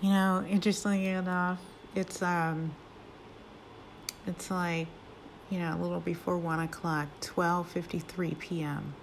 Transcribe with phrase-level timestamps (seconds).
[0.00, 1.58] You know, interestingly enough,
[1.96, 2.72] it's um,
[4.28, 4.86] it's like,
[5.50, 8.94] you know, a little before one o'clock, twelve fifty three p.m.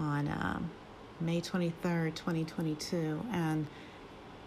[0.00, 0.70] on um,
[1.20, 3.68] May twenty third, twenty twenty two, and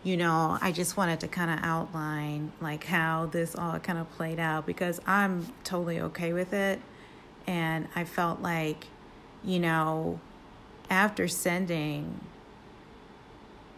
[0.04, 4.12] you know, I just wanted to kind of outline like how this all kind of
[4.12, 6.82] played out because I'm totally okay with it,
[7.48, 8.88] and I felt like,
[9.46, 10.20] you know,
[10.90, 12.20] after sending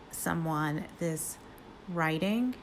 [0.09, 1.37] someone this
[1.89, 2.55] writing,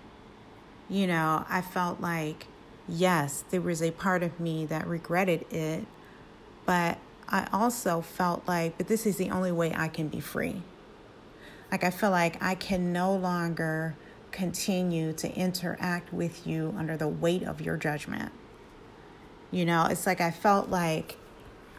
[0.89, 2.47] you know, I felt like,
[2.89, 5.87] yes, there was a part of me that regretted it,
[6.67, 6.99] but
[7.29, 10.63] I also felt like, but this is the only way I can be free.
[11.73, 13.97] Like, I feel like I can no longer
[14.31, 18.33] continue to interact with you under the weight of your judgment.
[19.51, 21.17] You know, it's like I felt like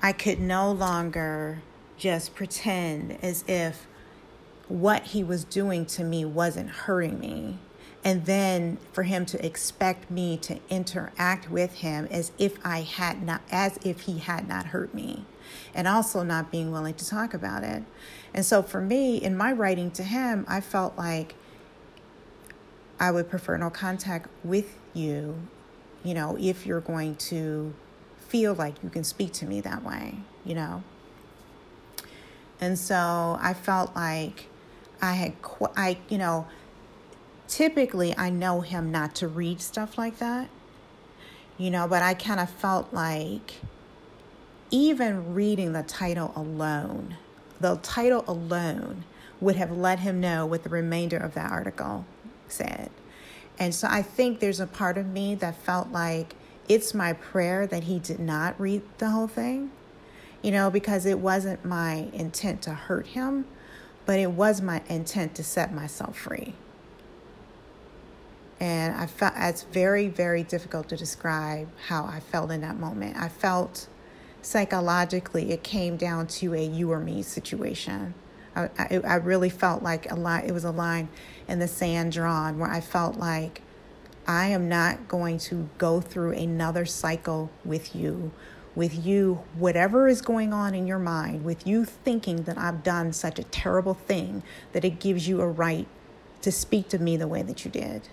[0.01, 1.61] I could no longer
[1.97, 3.87] just pretend as if
[4.67, 7.57] what he was doing to me wasn't hurting me.
[8.03, 13.23] And then for him to expect me to interact with him as if I had
[13.23, 15.25] not, as if he had not hurt me,
[15.73, 17.83] and also not being willing to talk about it.
[18.33, 21.33] And so for me, in my writing to him, I felt like
[22.99, 25.41] I would prefer no contact with you,
[26.03, 27.73] you know, if you're going to
[28.19, 30.83] feel like you can speak to me that way, you know.
[32.61, 34.47] And so I felt like
[35.01, 35.33] I had,
[35.75, 36.47] I, you know,
[37.47, 40.49] typically I know him not to read stuff like that,
[41.57, 43.55] you know, but I kind of felt like
[44.71, 47.17] even reading the title alone,
[47.59, 49.03] the title alone
[49.39, 52.05] would have let him know what the remainder of that article
[52.47, 52.89] said.
[53.57, 56.35] And so I think there's a part of me that felt like
[56.67, 59.71] it's my prayer that he did not read the whole thing,
[60.41, 63.45] you know, because it wasn't my intent to hurt him
[64.05, 66.53] but it was my intent to set myself free.
[68.59, 73.17] And I felt it's very, very difficult to describe how I felt in that moment.
[73.17, 73.87] I felt
[74.41, 78.13] psychologically it came down to a you or me situation.
[78.55, 81.09] I, I, I really felt like a line, it was a line
[81.47, 83.61] in the sand drawn where I felt like
[84.27, 88.31] I am not going to go through another cycle with you
[88.75, 93.13] with you, whatever is going on in your mind, with you thinking that I've done
[93.13, 94.43] such a terrible thing
[94.73, 95.87] that it gives you a right
[96.41, 98.09] to speak to me the way that you did.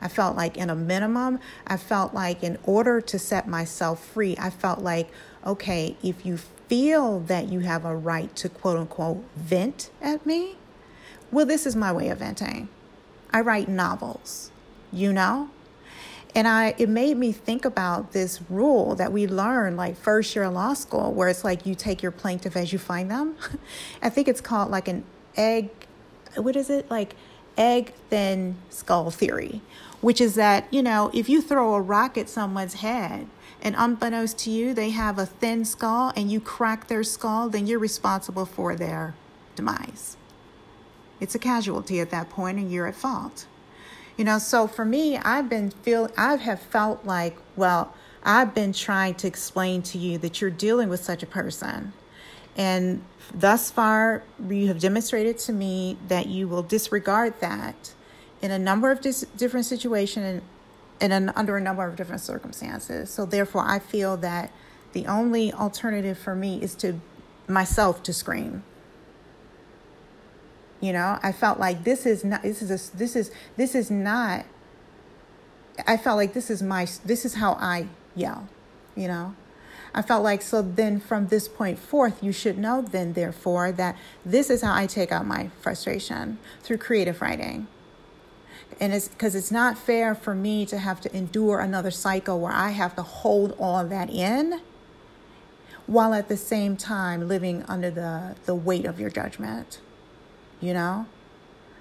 [0.00, 4.36] I felt like, in a minimum, I felt like, in order to set myself free,
[4.38, 5.08] I felt like,
[5.44, 10.56] okay, if you feel that you have a right to quote unquote vent at me,
[11.32, 12.68] well, this is my way of venting.
[13.32, 14.50] I write novels,
[14.92, 15.50] you know?
[16.36, 20.44] And I it made me think about this rule that we learned like first year
[20.44, 23.36] of law school where it's like you take your plaintiff as you find them.
[24.02, 25.02] I think it's called like an
[25.36, 25.70] egg
[26.36, 26.90] what is it?
[26.90, 27.14] Like
[27.56, 29.62] egg thin skull theory,
[30.00, 33.26] which is that, you know, if you throw a rock at someone's head
[33.62, 37.66] and unbeknownst to you, they have a thin skull and you crack their skull, then
[37.66, 39.14] you're responsible for their
[39.54, 40.16] demise.
[41.18, 43.46] It's a casualty at that point and you're at fault.
[44.16, 47.94] You know, so for me, I've been feel I have felt like, well,
[48.24, 51.92] I've been trying to explain to you that you're dealing with such a person.
[52.56, 53.04] And
[53.34, 57.92] thus far, you have demonstrated to me that you will disregard that
[58.40, 60.42] in a number of dis- different situations
[61.00, 63.10] and an, under a number of different circumstances.
[63.10, 64.50] So, therefore, I feel that
[64.92, 67.00] the only alternative for me is to
[67.46, 68.64] myself to scream
[70.80, 73.90] you know, I felt like this is not this is a, this is this is
[73.90, 74.44] not
[75.86, 78.48] I felt like this is my this is how I yell,
[78.94, 79.34] you know.
[79.94, 83.96] I felt like so then from this point forth you should know then therefore that
[84.24, 87.66] this is how I take out my frustration through creative writing.
[88.78, 92.52] And it's because it's not fair for me to have to endure another cycle where
[92.52, 94.60] I have to hold all that in
[95.86, 99.78] while at the same time living under the, the weight of your judgment
[100.60, 101.06] you know?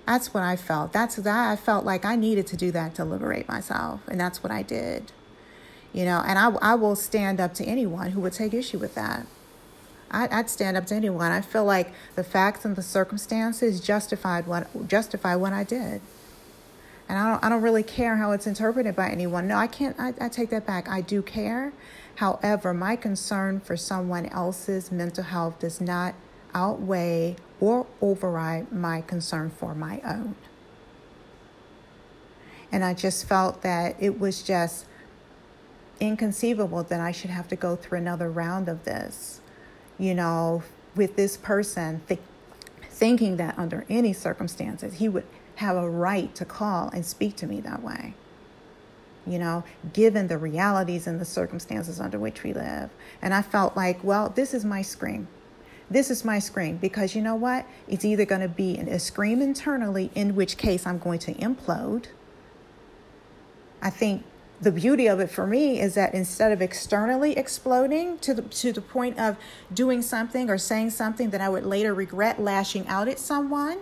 [0.05, 0.93] That's what I felt.
[0.93, 4.01] That's that I felt like I needed to do that to liberate myself.
[4.07, 5.11] And that's what I did.
[5.93, 8.95] You know, and I, I will stand up to anyone who would take issue with
[8.95, 9.25] that.
[10.11, 11.31] I, I'd stand up to anyone.
[11.31, 16.01] I feel like the facts and the circumstances justified what justify what I did.
[17.07, 19.47] And I don't I don't really care how it's interpreted by anyone.
[19.47, 20.87] No, I can't I, I take that back.
[20.87, 21.73] I do care.
[22.15, 26.15] However, my concern for someone else's mental health does not
[26.55, 30.35] outweigh or override my concern for my own.
[32.71, 34.85] And I just felt that it was just
[35.99, 39.39] inconceivable that I should have to go through another round of this,
[39.97, 40.63] you know,
[40.95, 42.19] with this person th-
[42.89, 45.25] thinking that under any circumstances he would
[45.55, 48.13] have a right to call and speak to me that way.
[49.25, 49.63] You know,
[49.93, 52.89] given the realities and the circumstances under which we live.
[53.21, 55.27] And I felt like, well, this is my scream.
[55.89, 57.65] This is my scream because you know what?
[57.87, 62.07] It's either going to be a scream internally, in which case I'm going to implode.
[63.81, 64.23] I think
[64.59, 68.71] the beauty of it for me is that instead of externally exploding to the to
[68.71, 69.37] the point of
[69.73, 73.77] doing something or saying something that I would later regret lashing out at someone,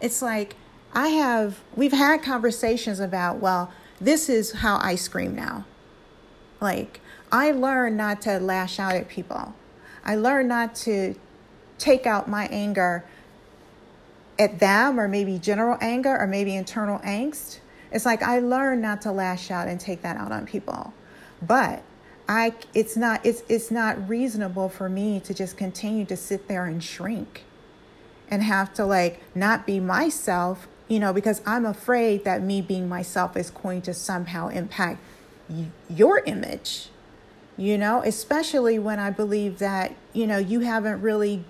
[0.00, 0.56] it's like
[0.94, 5.66] I have we've had conversations about, well, this is how I scream now.
[6.60, 7.00] Like
[7.30, 9.54] I learned not to lash out at people.
[10.04, 11.14] I learned not to
[11.78, 13.04] take out my anger
[14.38, 17.58] at them or maybe general anger or maybe internal angst
[17.92, 20.94] it's like I learned not to lash out and take that out on people.
[21.40, 21.82] But
[22.28, 26.64] I it's not it's it's not reasonable for me to just continue to sit there
[26.64, 27.44] and shrink
[28.28, 32.88] and have to like not be myself, you know, because I'm afraid that me being
[32.88, 35.00] myself is going to somehow impact
[35.90, 36.88] your image.
[37.56, 41.44] You know, especially when I believe that, you know, you haven't really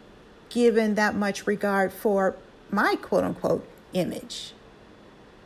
[0.50, 2.37] given that much regard for
[2.70, 4.52] my quote unquote image.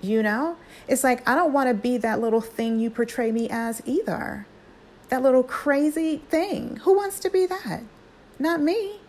[0.01, 0.57] You know?
[0.89, 4.47] It's like, I don't want to be that little thing you portray me as either.
[5.09, 6.77] That little crazy thing.
[6.83, 7.83] Who wants to be that?
[8.39, 9.01] Not me.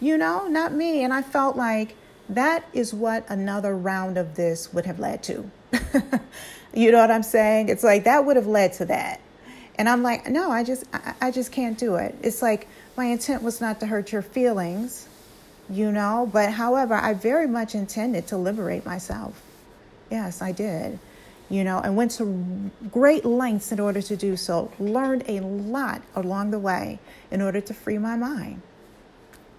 [0.00, 1.02] You know, not me.
[1.02, 1.96] And I felt like
[2.28, 5.50] that is what another round of this would have led to.
[6.74, 7.68] you know what I'm saying?
[7.68, 9.20] It's like that would have led to that.
[9.76, 12.14] And I'm like, no, I just I, I just can't do it.
[12.22, 15.06] It's like my intent was not to hurt your feelings,
[15.68, 19.40] you know, but however, I very much intended to liberate myself.
[20.10, 20.98] Yes, I did.
[21.48, 24.72] You know, and went to great lengths in order to do so.
[24.80, 26.98] Learned a lot along the way
[27.30, 28.62] in order to free my mind.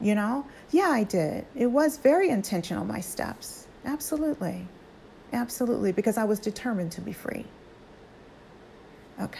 [0.02, 1.46] You know, yeah, I did.
[1.56, 3.68] It was very intentional, my steps.
[3.86, 4.68] Absolutely.
[5.34, 7.46] Absolutely, because I was determined to be free.
[9.20, 9.40] Okay,